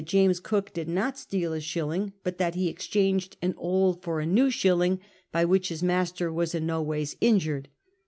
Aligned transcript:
lames 0.13 0.39
Cook 0.39 0.73
did 0.73 0.87
not 0.89 1.19
steal 1.19 1.53
a 1.53 1.59
shilling, 1.61 2.13
but 2.23 2.39
that 2.39 2.55
he 2.55 2.69
exchanged 2.69 3.37
an 3.39 3.53
old 3.55 4.01
for 4.01 4.19
a 4.19 4.25
new 4.25 4.49
shilling, 4.49 4.99
by 5.31 5.45
which 5.45 5.69
his 5.69 5.83
master 5.83 6.33
was 6.33 6.55
in 6.55 6.65
no 6.65 6.81
way 6.81 7.05
injured. 7.21 7.69